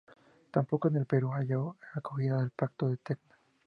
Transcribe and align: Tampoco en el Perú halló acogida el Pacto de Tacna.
Tampoco 0.49 0.87
en 0.87 0.95
el 0.95 1.05
Perú 1.05 1.29
halló 1.29 1.75
acogida 1.93 2.41
el 2.41 2.49
Pacto 2.49 2.89
de 2.89 2.97
Tacna. 2.97 3.35